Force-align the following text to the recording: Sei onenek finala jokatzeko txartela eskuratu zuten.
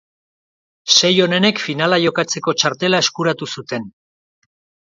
Sei 0.95 1.11
onenek 1.25 1.61
finala 1.65 2.01
jokatzeko 2.05 2.57
txartela 2.63 3.05
eskuratu 3.07 3.53
zuten. 3.59 3.87